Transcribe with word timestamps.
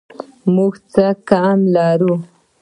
موږ 0.55 0.73
څه 0.93 1.05
کم 1.29 1.57
لرو 1.75 2.13